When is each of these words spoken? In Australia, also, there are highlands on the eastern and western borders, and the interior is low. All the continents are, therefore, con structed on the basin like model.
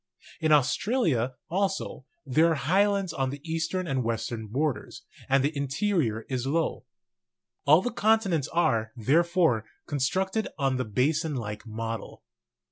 In 0.39 0.51
Australia, 0.51 1.35
also, 1.47 2.07
there 2.25 2.47
are 2.49 2.55
highlands 2.55 3.13
on 3.13 3.29
the 3.29 3.39
eastern 3.47 3.85
and 3.85 4.03
western 4.03 4.47
borders, 4.47 5.03
and 5.29 5.43
the 5.43 5.55
interior 5.55 6.25
is 6.27 6.47
low. 6.47 6.85
All 7.67 7.83
the 7.83 7.91
continents 7.91 8.47
are, 8.47 8.93
therefore, 8.95 9.63
con 9.85 9.99
structed 9.99 10.47
on 10.57 10.77
the 10.77 10.85
basin 10.85 11.35
like 11.35 11.67
model. 11.67 12.23